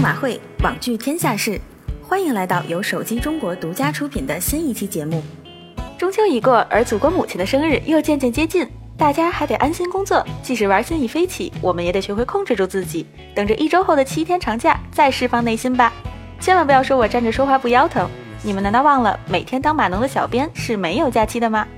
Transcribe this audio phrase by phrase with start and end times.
[0.00, 1.60] 马会，网聚天下事，
[2.02, 5.22] 欢迎来到由手机中国独家出品的新一期节目。
[5.98, 8.66] 中秋已过，而祖国母亲的生日又渐渐接近，
[8.96, 10.26] 大家还得安心工作。
[10.42, 13.04] 即使玩心已飞起，我们也得学会控制住自己，
[13.34, 15.92] 等着一周后的七天长假再释放内心吧。
[16.40, 18.08] 千万不要说我站着说话不腰疼，
[18.42, 21.68] 你们难道忘了每天当码农的小编是没有假期的吗？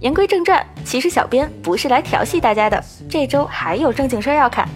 [0.00, 4.68] 言归正传，其实小编不是来调戏大家的，这周还有正经事儿要看。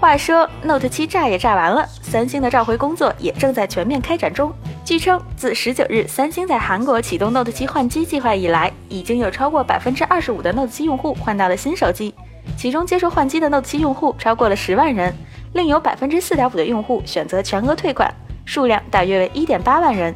[0.00, 4.52] 话说，Note 7炸也炸完了，三星的召回工作也正在全面开展中。
[4.84, 12.14] 据称，自十九日三星在韩国启动 Note 7换机计划以来，已经有超过百分之二十五的 Note 7用户换到了新手机，
[12.58, 15.14] 其中接受换机的 Note 7用户超过了十万人，
[15.54, 18.12] 另有百分之四点五的用户选择全额退款，
[18.44, 20.14] 数量大约为一点八万人。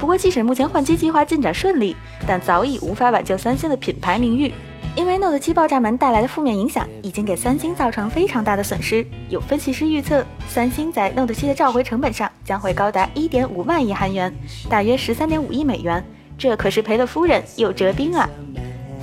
[0.00, 1.94] 不过，即使目前换机计划进展顺利，
[2.26, 4.52] 但早已无法挽救三星的品牌名誉。
[4.98, 9.06] 因为 Note 7爆炸门带来的负面影响，已经给三星造成非常大的损失。
[9.28, 14.34] 有分析师预测，三星在 Note 7的召回成本上将会高达1.5万亿韩元，
[14.68, 16.04] 大约13.5亿美元。
[16.36, 18.28] 这可是赔了夫人又折兵啊！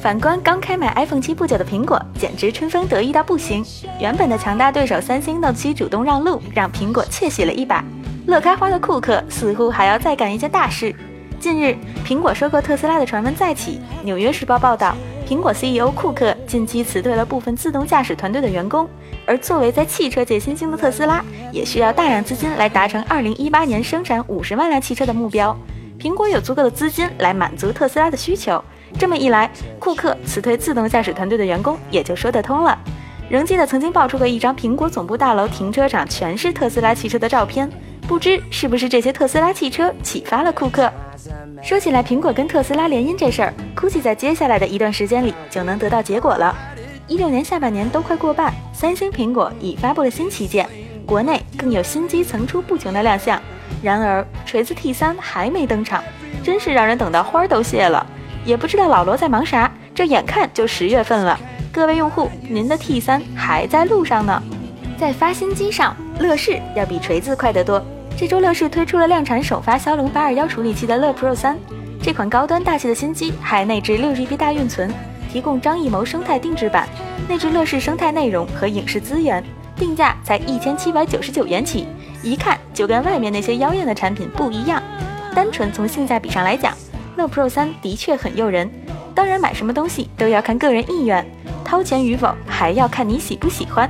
[0.02, 3.64] 反观刚开卖 iPhone 7不久的苹果，简直春风得意到不行。
[3.98, 7.82] 原本的强大对手三星 Note 7主动让路，让苹果窃喜了一把。
[8.28, 10.94] 乐开花的库克似乎还要再干一件大事。
[11.40, 13.80] 近日，苹果收购特斯拉的传闻再起。
[14.04, 14.94] 纽约时报报道。
[15.28, 18.88] 苹果 CEO 库克近期辞退了部分自动驾驶团队的员工，
[19.26, 25.58] 而作为在汽车界新兴的特斯拉，也需要大量资金来达成2018年生产50万辆汽车的目标。
[26.00, 28.64] 苹果有足够的资金来满足特斯拉的需求，
[29.00, 32.78] 这么一来，库克辞退自动驾驶团队的员工也就说得通了。
[33.28, 37.68] 仍记得曾经爆出过一张苹果总部大楼停车场全是特斯拉汽车的照片，
[38.08, 40.92] 不知是不是这些特斯拉汽车启发了库克？
[41.64, 46.56] 说起来，苹果跟特斯拉联姻这事儿，估计在接下来的一段时间里就能得到结果了。
[47.08, 50.70] 一六年下半年都快过半，三星、苹果已发布了新旗舰，
[51.04, 53.42] 国内更有新机层出不穷的亮相。
[53.82, 56.04] 然而，锤子 T 三还没登场，
[56.44, 58.06] 真是让人等到花儿都谢了。
[58.46, 61.40] 也不知道老罗在忙啥，这眼看就十月份了。
[61.72, 64.42] 各位用户，您的 T 三还在路上呢。
[64.98, 67.84] 在发新机上，乐视要比锤子快得多。
[68.18, 71.58] 这周乐视推出了量产首发骁龙八二幺处理器的乐 Pro 三，
[72.02, 74.90] 这款高端大气的新机还内置六 GB 大运存，
[75.30, 76.88] 提供张艺谋生态定制版，
[77.28, 79.44] 内置乐视生态内容和影视资源，
[79.76, 81.88] 定价才一千七百九十九元起，
[82.24, 84.82] 一看就跟外面那些妖艳的产品不一样。
[85.36, 86.74] 单纯从性价比上来讲，
[87.18, 88.72] 乐 Pro 三的确很诱人。
[89.14, 91.26] 当然，买什么东西都要看个人意愿，
[91.66, 93.90] 掏钱与否还要看你喜不喜欢。